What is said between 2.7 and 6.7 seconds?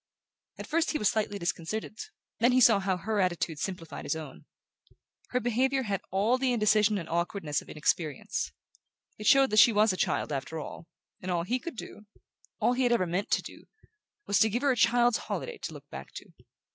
how her attitude simplified his own. Her behaviour had all the